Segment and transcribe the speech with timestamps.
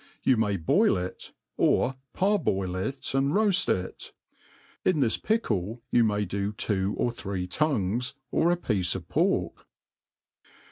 [0.23, 4.13] You may boil it, or parboil it and roaft it.
[4.83, 9.67] In this pickle you may do two or three tongyes, or a piece of pork.